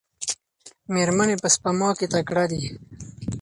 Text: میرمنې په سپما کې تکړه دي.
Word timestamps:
میرمنې 0.93 1.35
په 1.41 1.47
سپما 1.55 1.89
کې 1.97 2.07
تکړه 2.13 2.45
دي. 2.51 2.65